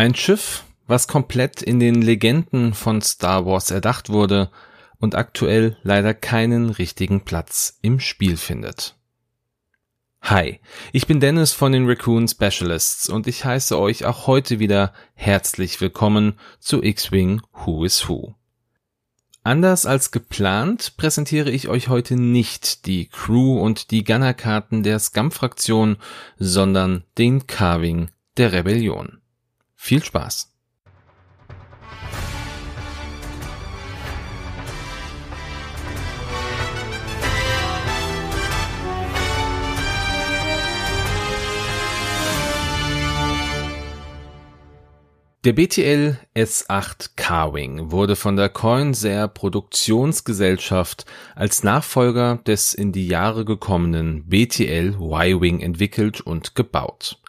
[0.00, 4.50] Ein Schiff, was komplett in den Legenden von Star Wars erdacht wurde
[4.98, 8.96] und aktuell leider keinen richtigen Platz im Spiel findet.
[10.22, 10.58] Hi,
[10.92, 15.82] ich bin Dennis von den Raccoon Specialists und ich heiße euch auch heute wieder herzlich
[15.82, 18.36] willkommen zu X-Wing Who is Who.
[19.42, 25.98] Anders als geplant präsentiere ich euch heute nicht die Crew und die Gunner-Karten der Scum-Fraktion,
[26.38, 28.08] sondern den Carving
[28.38, 29.19] der Rebellion.
[29.82, 30.52] Viel Spaß!
[45.44, 53.46] Der BTL S8 Carwing wurde von der Coinsair Produktionsgesellschaft als Nachfolger des in die Jahre
[53.46, 57.19] gekommenen BTL Y-Wing entwickelt und gebaut.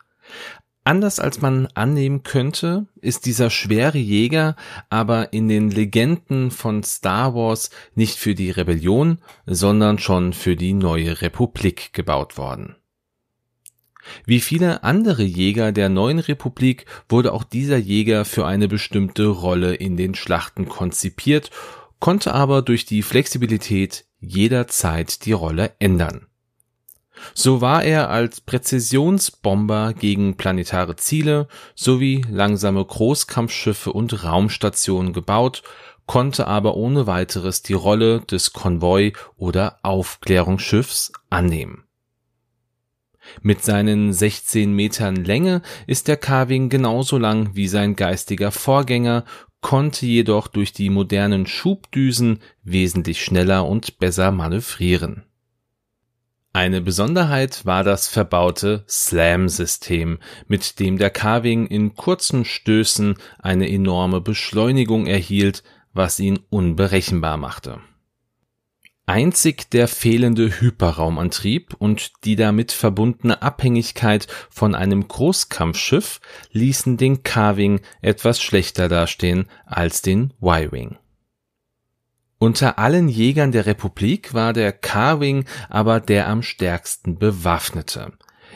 [0.83, 4.55] Anders als man annehmen könnte, ist dieser schwere Jäger
[4.89, 10.73] aber in den Legenden von Star Wars nicht für die Rebellion, sondern schon für die
[10.73, 12.75] neue Republik gebaut worden.
[14.25, 19.75] Wie viele andere Jäger der neuen Republik wurde auch dieser Jäger für eine bestimmte Rolle
[19.75, 21.51] in den Schlachten konzipiert,
[21.99, 26.25] konnte aber durch die Flexibilität jederzeit die Rolle ändern.
[27.33, 35.63] So war er als Präzisionsbomber gegen planetare Ziele sowie langsame Großkampfschiffe und Raumstationen gebaut,
[36.05, 41.85] konnte aber ohne weiteres die Rolle des Konvoi- oder Aufklärungsschiffs annehmen.
[43.41, 49.25] Mit seinen 16 Metern Länge ist der Carving genauso lang wie sein geistiger Vorgänger,
[49.61, 55.23] konnte jedoch durch die modernen Schubdüsen wesentlich schneller und besser manövrieren.
[56.53, 64.19] Eine Besonderheit war das verbaute Slam-System, mit dem der Carving in kurzen Stößen eine enorme
[64.19, 65.63] Beschleunigung erhielt,
[65.93, 67.79] was ihn unberechenbar machte.
[69.05, 76.19] Einzig der fehlende Hyperraumantrieb und die damit verbundene Abhängigkeit von einem Großkampfschiff
[76.51, 80.97] ließen den Carving etwas schlechter dastehen als den Y-Wing.
[82.41, 88.13] Unter allen Jägern der Republik war der Carving aber der am stärksten bewaffnete.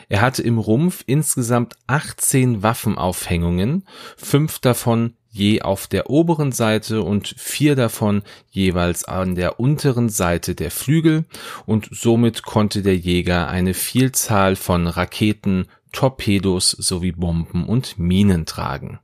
[0.08, 3.84] Er hatte im Rumpf insgesamt 18 Waffenaufhängungen,
[4.16, 10.56] fünf davon je auf der oberen Seite und vier davon jeweils an der unteren Seite
[10.56, 11.24] der Flügel
[11.64, 18.98] und somit konnte der Jäger eine Vielzahl von Raketen, Torpedos sowie Bomben und Minen tragen.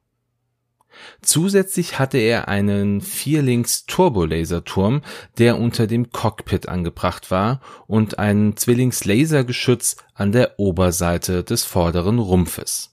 [1.20, 5.02] Zusätzlich hatte er einen Vierlings Turbolaserturm,
[5.38, 12.18] der unter dem Cockpit angebracht war und ein Zwillings Lasergeschütz an der Oberseite des vorderen
[12.18, 12.92] Rumpfes.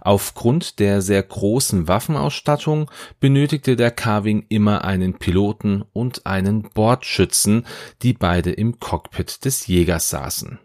[0.00, 2.90] Aufgrund der sehr großen Waffenausstattung
[3.20, 7.66] benötigte der Carving immer einen Piloten und einen Bordschützen,
[8.02, 10.58] die beide im Cockpit des Jägers saßen.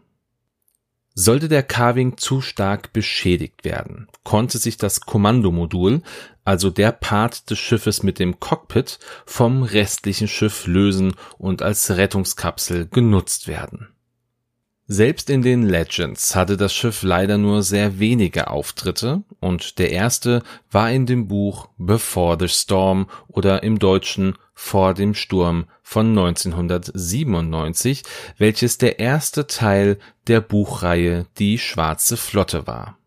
[1.20, 6.04] Sollte der Carving zu stark beschädigt werden, konnte sich das Kommandomodul,
[6.46, 12.88] also der Part des Schiffes mit dem Cockpit, vom restlichen Schiff lösen und als Rettungskapsel
[12.88, 13.88] genutzt werden
[14.90, 20.44] selbst in den Legends hatte das Schiff leider nur sehr wenige Auftritte und der erste
[20.72, 28.03] war in dem Buch Before the Storm oder im Deutschen Vor dem Sturm von 1997,
[28.38, 32.98] welches der erste Teil der Buchreihe Die Schwarze Flotte war.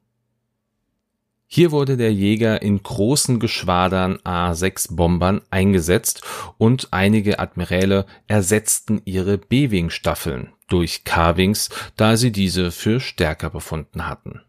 [1.46, 6.22] Hier wurde der Jäger in großen Geschwadern A6 Bombern eingesetzt
[6.58, 14.06] und einige Admiräle ersetzten ihre B-Wing Staffeln durch Carvings, da sie diese für stärker befunden
[14.06, 14.40] hatten.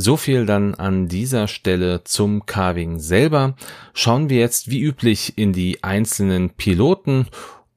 [0.00, 3.56] So viel dann an dieser Stelle zum Carving selber.
[3.94, 7.26] Schauen wir jetzt wie üblich in die einzelnen Piloten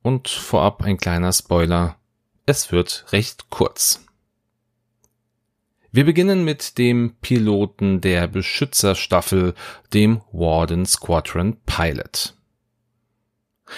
[0.04, 1.96] und vorab ein kleiner Spoiler.
[2.46, 4.06] Es wird recht kurz.
[5.92, 9.56] Wir beginnen mit dem Piloten der Beschützerstaffel,
[9.94, 12.36] dem Warden Squadron Pilot.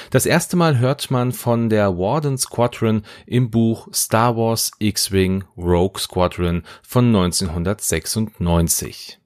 [0.09, 5.99] Das erste Mal hört man von der Warden Squadron im Buch Star Wars X-Wing Rogue
[5.99, 9.19] Squadron von 1996.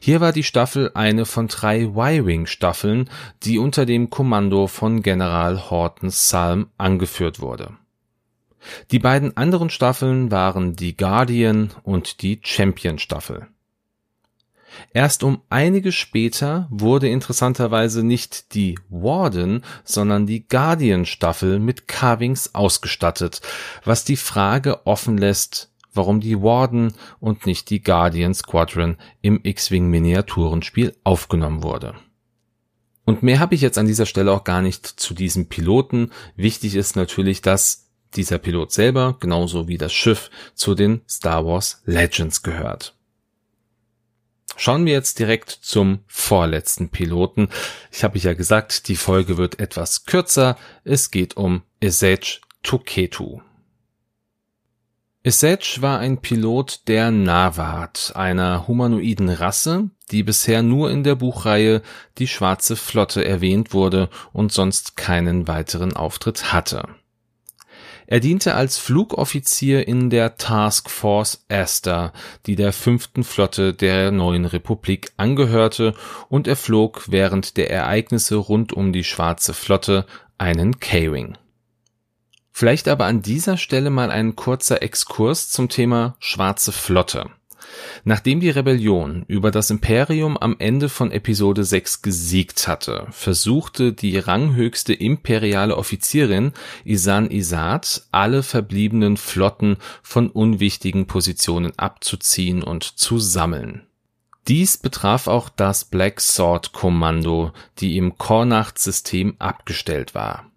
[0.00, 3.10] Hier war die Staffel eine von drei Y-Wing Staffeln,
[3.42, 7.76] die unter dem Kommando von General Horton Salm angeführt wurde.
[8.90, 13.48] Die beiden anderen Staffeln waren die Guardian und die Champion Staffel.
[14.92, 22.54] Erst um einige später wurde interessanterweise nicht die Warden, sondern die Guardian Staffel mit Carvings
[22.54, 23.40] ausgestattet,
[23.84, 29.88] was die Frage offen lässt, warum die Warden und nicht die Guardian Squadron im X-Wing
[29.88, 31.94] Miniaturenspiel aufgenommen wurde.
[33.04, 36.12] Und mehr habe ich jetzt an dieser Stelle auch gar nicht zu diesem Piloten.
[36.36, 41.82] Wichtig ist natürlich, dass dieser Pilot selber, genauso wie das Schiff, zu den Star Wars
[41.84, 42.96] Legends gehört.
[44.56, 47.48] Schauen wir jetzt direkt zum vorletzten Piloten.
[47.90, 50.56] Ich habe ja gesagt, die Folge wird etwas kürzer.
[50.84, 53.40] Es geht um Esage Tuketu.
[55.24, 61.82] Esage war ein Pilot der Nawat, einer humanoiden Rasse, die bisher nur in der Buchreihe
[62.18, 66.88] Die Schwarze Flotte erwähnt wurde und sonst keinen weiteren Auftritt hatte.
[68.06, 72.12] Er diente als Flugoffizier in der Task Force Aster,
[72.46, 75.94] die der fünften Flotte der neuen Republik angehörte,
[76.28, 80.06] und er flog während der Ereignisse rund um die Schwarze Flotte
[80.38, 81.38] einen K-Wing.
[82.50, 87.30] Vielleicht aber an dieser Stelle mal ein kurzer Exkurs zum Thema Schwarze Flotte.
[88.04, 94.18] Nachdem die Rebellion über das Imperium am Ende von Episode 6 gesiegt hatte, versuchte die
[94.18, 96.52] ranghöchste imperiale Offizierin
[96.84, 103.86] Isan Isat alle verbliebenen Flotten von unwichtigen Positionen abzuziehen und zu sammeln.
[104.48, 110.51] Dies betraf auch das Black Sword Kommando, die im Kornacht-System abgestellt war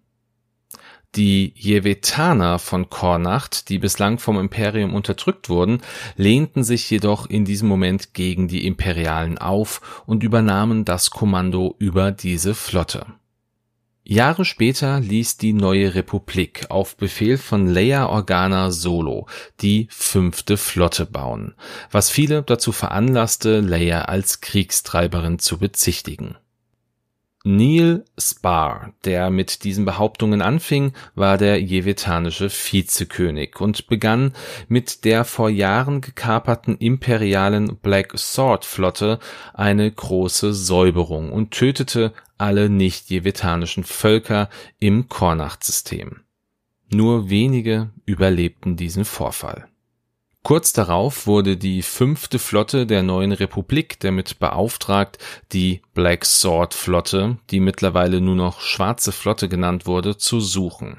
[1.16, 5.80] die Jevetaner von Kornacht, die bislang vom Imperium unterdrückt wurden,
[6.16, 12.12] lehnten sich jedoch in diesem Moment gegen die Imperialen auf und übernahmen das Kommando über
[12.12, 13.06] diese Flotte.
[14.08, 19.26] Jahre später ließ die neue Republik auf Befehl von Leia Organa Solo
[19.60, 21.56] die fünfte Flotte bauen,
[21.90, 26.36] was viele dazu veranlasste, Leia als Kriegstreiberin zu bezichtigen.
[27.48, 34.32] Neil Spar, der mit diesen Behauptungen anfing, war der jevetanische Vizekönig und begann
[34.66, 39.20] mit der vor Jahren gekaperten imperialen Black Sword Flotte
[39.54, 44.50] eine große Säuberung und tötete alle nicht-jevetanischen Völker
[44.80, 46.22] im Kornacht-System.
[46.92, 49.68] Nur wenige überlebten diesen Vorfall
[50.46, 55.18] Kurz darauf wurde die fünfte Flotte der neuen Republik damit beauftragt,
[55.50, 60.98] die Black Sword Flotte, die mittlerweile nur noch Schwarze Flotte genannt wurde, zu suchen.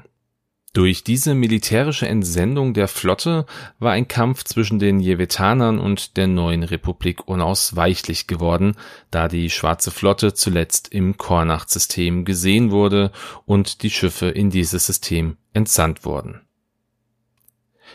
[0.74, 3.46] Durch diese militärische Entsendung der Flotte
[3.78, 8.74] war ein Kampf zwischen den Jevetanern und der neuen Republik unausweichlich geworden,
[9.10, 13.12] da die Schwarze Flotte zuletzt im Kornacht-System gesehen wurde
[13.46, 16.42] und die Schiffe in dieses System entsandt wurden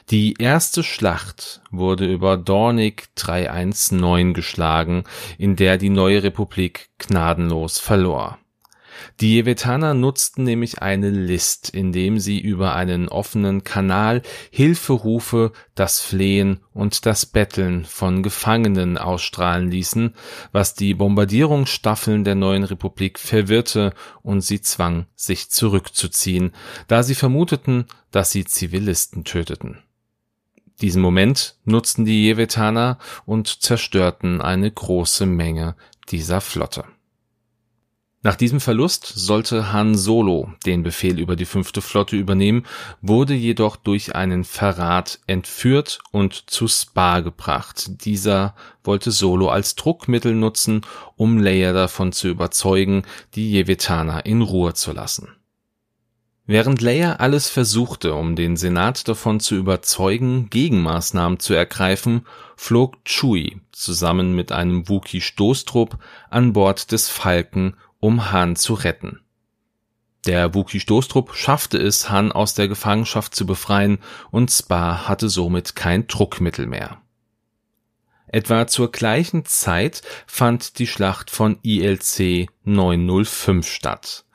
[0.10, 5.04] die erste Schlacht wurde über Dornick 319 geschlagen,
[5.38, 8.38] in der die neue Republik gnadenlos verlor.
[9.20, 16.60] Die Jevetaner nutzten nämlich eine List, indem sie über einen offenen Kanal Hilferufe, das Flehen
[16.74, 20.16] und das Betteln von Gefangenen ausstrahlen ließen,
[20.52, 26.52] was die Bombardierungsstaffeln der neuen Republik verwirrte und sie zwang, sich zurückzuziehen,
[26.88, 29.80] da sie vermuteten, dass sie Zivilisten töteten.
[30.82, 35.76] Diesen Moment nutzten die Jevetaner und zerstörten eine große Menge
[36.10, 36.86] dieser Flotte.
[38.26, 42.66] Nach diesem Verlust sollte Han Solo den Befehl über die fünfte Flotte übernehmen,
[43.02, 48.06] wurde jedoch durch einen Verrat entführt und zu Spa gebracht.
[48.06, 50.86] Dieser wollte Solo als Druckmittel nutzen,
[51.18, 53.04] um Leia davon zu überzeugen,
[53.36, 55.28] die Jevetaner in Ruhe zu lassen.
[56.46, 62.26] Während Leia alles versuchte, um den Senat davon zu überzeugen, Gegenmaßnahmen zu ergreifen,
[62.56, 65.98] flog Chewie zusammen mit einem Wookie-Stoßtrupp
[66.30, 69.22] an Bord des Falken, um Han zu retten.
[70.26, 76.08] Der Wookie-Stoßtrupp schaffte es, Han aus der Gefangenschaft zu befreien und Spa hatte somit kein
[76.08, 76.98] Druckmittel mehr.
[78.28, 84.26] Etwa zur gleichen Zeit fand die Schlacht von ILC 905 statt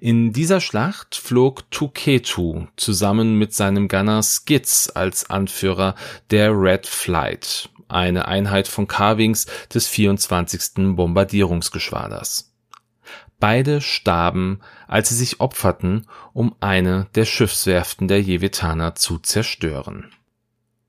[0.00, 5.96] in dieser Schlacht flog Tuketu zusammen mit seinem Gunner Skitz als Anführer
[6.30, 10.96] der Red Flight, eine Einheit von Carvings des 24.
[10.96, 12.55] Bombardierungsgeschwaders.
[13.38, 20.10] Beide starben, als sie sich opferten, um eine der Schiffswerften der Jevetaner zu zerstören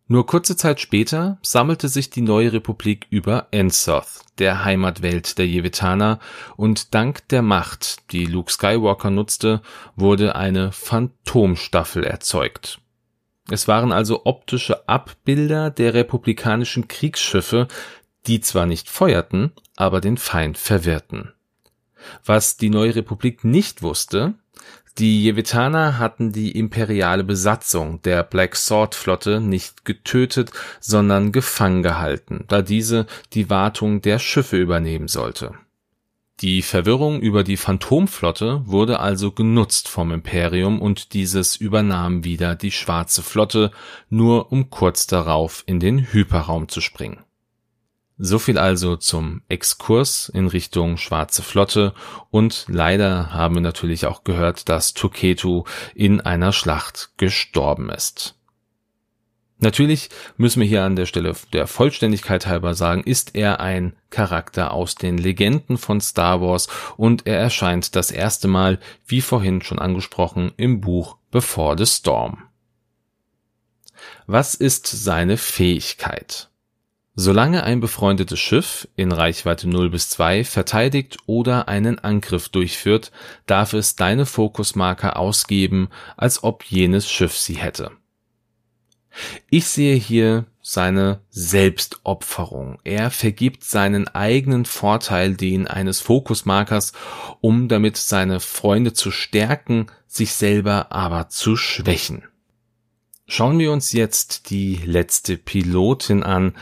[0.10, 6.20] nur kurze Zeit später sammelte sich die neue Republik über Ensoth, der Heimatwelt der Jevetaner,
[6.56, 9.62] und dank der Macht, die Luke Skywalker nutzte,
[9.98, 12.80] wurde eine Phantomstaffel erzeugt.
[13.50, 17.68] Es waren also optische Abbilder der republikanischen Kriegsschiffe,
[18.28, 21.34] die zwar nicht feuerten, aber den Feind verwirrten.
[22.26, 24.36] Was die neue Republik nicht wusste,
[24.98, 32.46] Die Jevetaner hatten die imperiale Besatzung der Black Sword Flotte nicht getötet, sondern gefangen gehalten,
[32.48, 35.54] da diese die Wartung der Schiffe übernehmen sollte.
[36.40, 42.72] Die Verwirrung über die Phantomflotte wurde also genutzt vom Imperium und dieses übernahm wieder die
[42.72, 43.72] Schwarze Flotte,
[44.10, 47.24] nur um kurz darauf in den Hyperraum zu springen.
[48.20, 51.94] So viel also zum Exkurs in Richtung Schwarze Flotte
[52.32, 58.34] und leider haben wir natürlich auch gehört, dass Tuketu in einer Schlacht gestorben ist.
[59.60, 64.72] Natürlich müssen wir hier an der Stelle der Vollständigkeit halber sagen, ist er ein Charakter
[64.72, 69.80] aus den Legenden von Star Wars und er erscheint das erste Mal, wie vorhin schon
[69.80, 72.44] angesprochen, im Buch Before the Storm.
[74.28, 76.50] Was ist seine Fähigkeit?
[77.20, 83.12] Solange ein befreundetes Schiff in Reichweite 0 bis 2 verteidigt oder einen Angriff durchführt,
[83.48, 87.90] darf es deine Fokusmarker ausgeben, als ob jenes Schiff sie hätte.
[89.50, 92.78] Ich sehe hier seine Selbstopferung.
[92.84, 96.94] Er vergibt seinen eigenen Vorteil den eines Fokusmarkers,
[97.42, 102.26] um damit seine Freunde zu stärken, sich selber aber zu schwächen.
[103.26, 106.54] Schauen wir uns jetzt die letzte Pilotin an,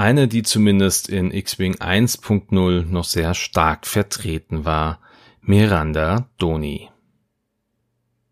[0.00, 4.98] eine, die zumindest in X-Wing 1.0 noch sehr stark vertreten war,
[5.42, 6.88] Miranda Doni.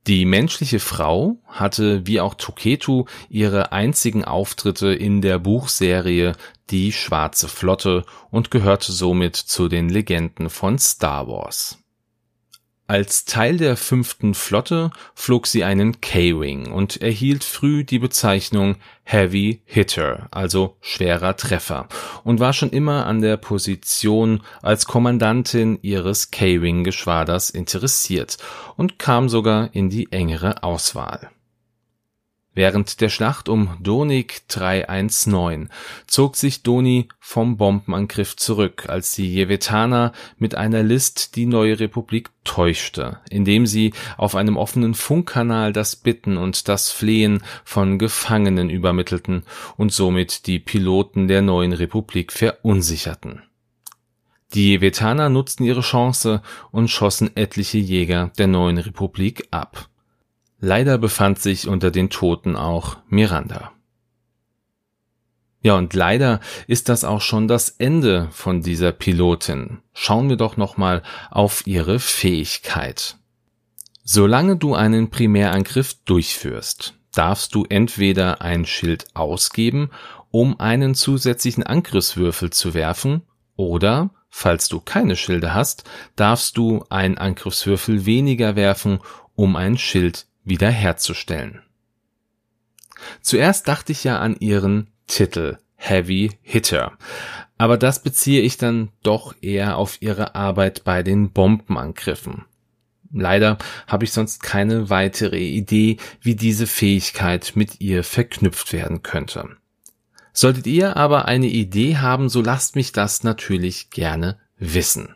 [0.06, 6.32] Die menschliche Frau hatte wie auch Toketu ihre einzigen Auftritte in der Buchserie
[6.70, 11.78] Die Schwarze Flotte und gehörte somit zu den Legenden von Star Wars.
[12.90, 19.60] Als Teil der fünften Flotte flog sie einen K-Wing und erhielt früh die Bezeichnung Heavy
[19.66, 21.86] Hitter, also schwerer Treffer,
[22.24, 28.38] und war schon immer an der Position als Kommandantin ihres K-Wing-Geschwaders interessiert
[28.78, 31.28] und kam sogar in die engere Auswahl
[32.58, 35.68] Während der Schlacht um Donik 319
[36.08, 42.30] zog sich Doni vom Bombenangriff zurück, als die Jevetaner mit einer List die neue Republik
[42.42, 49.44] täuschte, indem sie auf einem offenen Funkkanal das Bitten und das Flehen von Gefangenen übermittelten
[49.76, 53.44] und somit die Piloten der neuen Republik verunsicherten.
[54.54, 59.88] Die Jevetaner nutzten ihre Chance und schossen etliche Jäger der neuen Republik ab
[60.60, 63.72] Leider befand sich unter den Toten auch Miranda.
[65.60, 69.78] Ja, und leider ist das auch schon das Ende von dieser Pilotin.
[69.92, 73.16] Schauen wir doch nochmal auf ihre Fähigkeit.
[74.04, 79.90] Solange du einen Primärangriff durchführst, darfst du entweder ein Schild ausgeben,
[80.30, 83.22] um einen zusätzlichen Angriffswürfel zu werfen,
[83.56, 85.84] oder, falls du keine Schilde hast,
[86.14, 89.00] darfst du einen Angriffswürfel weniger werfen,
[89.34, 91.62] um ein Schild wiederherzustellen.
[93.20, 96.98] Zuerst dachte ich ja an ihren Titel Heavy Hitter,
[97.56, 102.44] aber das beziehe ich dann doch eher auf ihre Arbeit bei den Bombenangriffen.
[103.10, 109.56] Leider habe ich sonst keine weitere Idee, wie diese Fähigkeit mit ihr verknüpft werden könnte.
[110.32, 115.14] Solltet ihr aber eine Idee haben, so lasst mich das natürlich gerne wissen.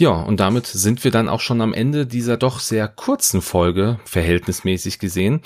[0.00, 4.00] Ja, und damit sind wir dann auch schon am Ende dieser doch sehr kurzen Folge,
[4.06, 5.42] verhältnismäßig gesehen.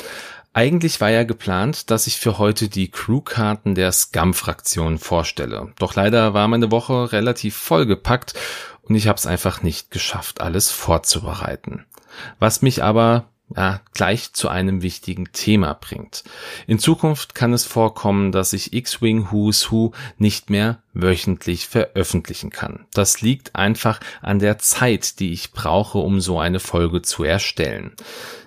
[0.52, 5.72] Eigentlich war ja geplant, dass ich für heute die Crewkarten der Scum-Fraktion vorstelle.
[5.80, 8.34] Doch leider war meine Woche relativ vollgepackt
[8.82, 11.84] und ich habe es einfach nicht geschafft, alles vorzubereiten.
[12.38, 13.24] Was mich aber
[13.56, 16.24] ja, gleich zu einem wichtigen Thema bringt.
[16.66, 22.86] In Zukunft kann es vorkommen, dass ich X-Wing Who's Who nicht mehr wöchentlich veröffentlichen kann.
[22.94, 27.92] Das liegt einfach an der Zeit, die ich brauche, um so eine Folge zu erstellen.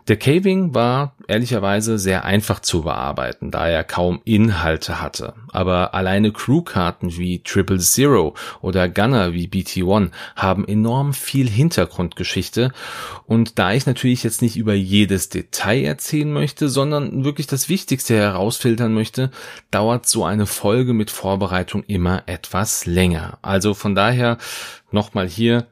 [0.07, 5.33] Der Caving war ehrlicherweise sehr einfach zu bearbeiten, da er kaum Inhalte hatte.
[5.49, 12.71] Aber alleine Crewkarten wie Triple Zero oder Gunner wie BT-1 haben enorm viel Hintergrundgeschichte.
[13.25, 18.15] Und da ich natürlich jetzt nicht über jedes Detail erzählen möchte, sondern wirklich das Wichtigste
[18.15, 19.31] herausfiltern möchte,
[19.71, 23.37] dauert so eine Folge mit Vorbereitung immer etwas länger.
[23.41, 24.37] Also von daher
[24.91, 25.67] nochmal hier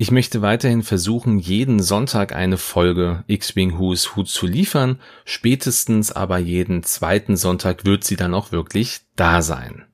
[0.00, 6.38] ich möchte weiterhin versuchen, jeden Sonntag eine Folge X-Wing Who's Who zu liefern, spätestens aber
[6.38, 9.84] jeden zweiten Sonntag wird sie dann auch wirklich da sein.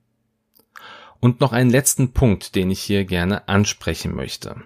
[1.19, 4.61] Und noch einen letzten Punkt, den ich hier gerne ansprechen möchte.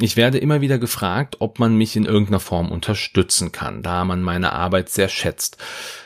[0.00, 4.22] Ich werde immer wieder gefragt, ob man mich in irgendeiner Form unterstützen kann, da man
[4.22, 5.56] meine Arbeit sehr schätzt.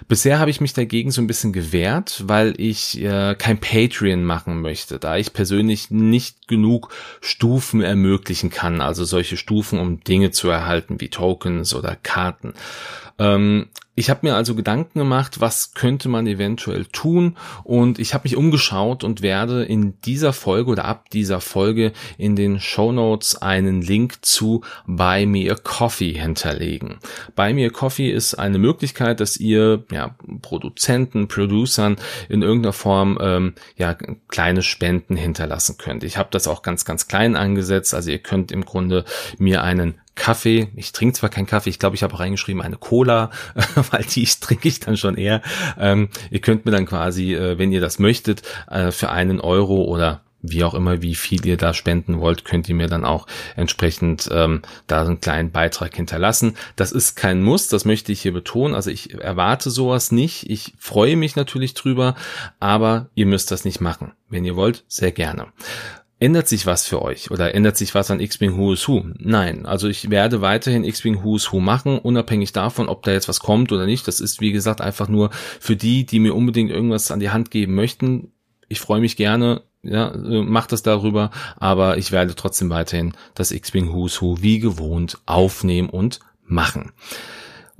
[0.08, 4.62] Bisher habe ich mich dagegen so ein bisschen gewehrt, weil ich äh, kein Patreon machen
[4.62, 6.88] möchte, da ich persönlich nicht genug
[7.20, 12.54] Stufen ermöglichen kann, also solche Stufen, um Dinge zu erhalten wie Tokens oder Karten.
[13.18, 18.24] Ähm, ich habe mir also Gedanken gemacht, was könnte man eventuell tun und ich habe
[18.24, 23.36] mich umgeschaut und werde in dieser Folge oder ab dieser Folge in den Show Notes
[23.42, 27.00] einen Link zu Buy Me a Coffee hinterlegen.
[27.36, 31.96] Buy Me a Coffee ist eine Möglichkeit, dass ihr ja, Produzenten, Producern
[32.30, 33.94] in irgendeiner Form ähm, ja
[34.28, 36.02] kleine Spenden hinterlassen könnt.
[36.02, 39.04] Ich habe das auch ganz ganz klein angesetzt, also ihr könnt im Grunde
[39.38, 40.68] mir einen Kaffee.
[40.76, 43.30] Ich trinke zwar keinen Kaffee, ich glaube, ich habe reingeschrieben eine Cola,
[43.90, 45.42] weil die trinke ich dann schon eher.
[45.78, 49.84] Ähm, ihr könnt mir dann quasi, äh, wenn ihr das möchtet, äh, für einen Euro
[49.84, 53.26] oder wie auch immer, wie viel ihr da spenden wollt, könnt ihr mir dann auch
[53.56, 56.56] entsprechend ähm, da einen kleinen Beitrag hinterlassen.
[56.76, 58.74] Das ist kein Muss, das möchte ich hier betonen.
[58.74, 60.50] Also ich erwarte sowas nicht.
[60.50, 62.16] Ich freue mich natürlich drüber,
[62.58, 64.12] aber ihr müsst das nicht machen.
[64.28, 65.46] Wenn ihr wollt, sehr gerne.
[66.22, 69.06] Ändert sich was für euch oder ändert sich was an X-Wing Who's Who?
[69.18, 73.40] Nein, also ich werde weiterhin X-Wing Who's Who machen, unabhängig davon, ob da jetzt was
[73.40, 74.06] kommt oder nicht.
[74.06, 77.50] Das ist, wie gesagt, einfach nur für die, die mir unbedingt irgendwas an die Hand
[77.50, 78.30] geben möchten.
[78.68, 83.92] Ich freue mich gerne, ja, macht das darüber, aber ich werde trotzdem weiterhin das X-Wing
[83.92, 86.92] Who's Who wie gewohnt aufnehmen und machen.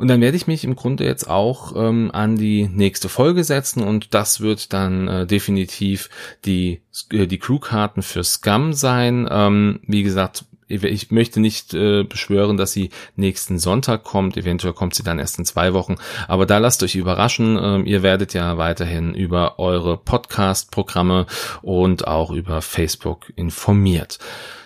[0.03, 3.85] Und dann werde ich mich im Grunde jetzt auch ähm, an die nächste Folge setzen
[3.85, 6.11] und das wird dann äh, definitiv
[6.45, 6.81] die,
[7.13, 9.29] äh, die Crewkarten für Scum sein.
[9.31, 14.37] Ähm, wie gesagt, ich möchte nicht äh, beschwören, dass sie nächsten Sonntag kommt.
[14.37, 15.95] Eventuell kommt sie dann erst in zwei Wochen.
[16.27, 17.57] Aber da lasst euch überraschen.
[17.63, 21.27] Ähm, ihr werdet ja weiterhin über eure Podcast-Programme
[21.61, 24.19] und auch über Facebook informiert.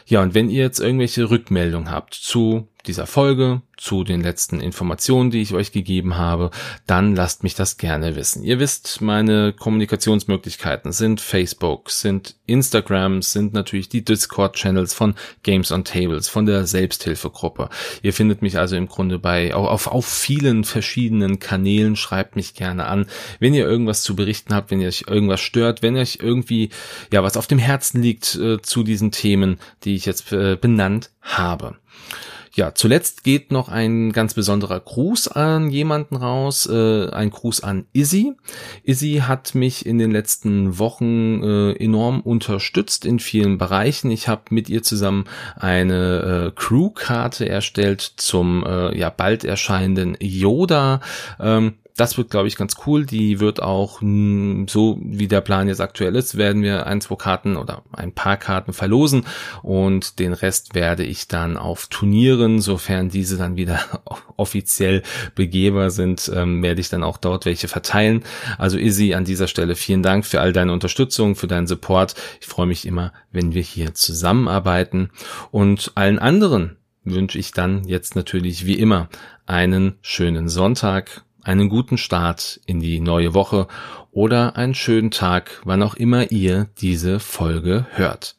[0.07, 5.31] Ja, und wenn ihr jetzt irgendwelche Rückmeldungen habt zu dieser Folge, zu den letzten Informationen,
[5.31, 6.51] die ich euch gegeben habe,
[6.87, 8.43] dann lasst mich das gerne wissen.
[8.43, 15.85] Ihr wisst, meine Kommunikationsmöglichkeiten sind Facebook, sind Instagram, sind natürlich die Discord-Channels von Games on
[15.85, 17.69] Tables, von der Selbsthilfegruppe.
[18.03, 21.97] Ihr findet mich also im Grunde bei auf, auf vielen verschiedenen Kanälen.
[21.97, 23.07] Schreibt mich gerne an,
[23.41, 26.71] wenn ihr irgendwas zu berichten habt, wenn ihr euch irgendwas stört, wenn euch irgendwie
[27.13, 31.11] ja was auf dem Herzen liegt äh, zu diesen Themen, die ich jetzt äh, benannt
[31.21, 31.77] habe.
[32.57, 37.85] Ja, zuletzt geht noch ein ganz besonderer Gruß an jemanden raus, äh, ein Gruß an
[37.93, 38.33] Izzy.
[38.83, 44.11] Izzy hat mich in den letzten Wochen äh, enorm unterstützt in vielen Bereichen.
[44.11, 51.03] Ich habe mit ihr zusammen eine äh, Crew-Karte erstellt zum äh, ja bald erscheinenden Yoda.
[51.39, 53.07] Ähm, das wird, glaube ich, ganz cool.
[53.07, 57.17] Die wird auch, hm, so wie der Plan jetzt aktuell ist, werden wir ein, zwei
[57.17, 59.25] Karten oder ein paar Karten verlosen
[59.63, 63.81] und den Rest werde ich dann auf Turnieren, sofern diese dann wieder
[64.37, 65.03] offiziell
[65.35, 68.23] begehbar sind, ähm, werde ich dann auch dort welche verteilen.
[68.59, 72.15] Also Izzy, an dieser Stelle vielen Dank für all deine Unterstützung, für deinen Support.
[72.41, 75.11] Ich freue mich immer, wenn wir hier zusammenarbeiten
[75.51, 79.09] und allen anderen wünsche ich dann jetzt natürlich wie immer
[79.47, 83.69] einen schönen Sonntag einen guten Start in die neue Woche
[84.11, 88.37] oder einen schönen Tag, wann auch immer ihr diese Folge hört.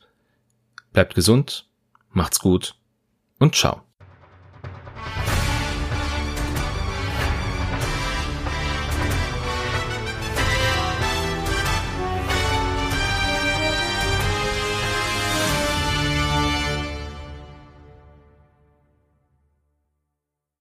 [0.91, 1.70] Bleibt gesund,
[2.12, 2.76] macht's gut
[3.39, 3.82] und ciao.